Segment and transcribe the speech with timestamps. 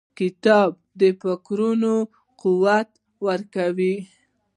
[0.19, 1.93] •کتابونه د فکرونو
[2.41, 2.89] قوت
[3.27, 3.95] ورکوي.